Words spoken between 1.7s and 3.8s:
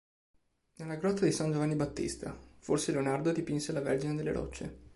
Battista, forse Leonardo dipinse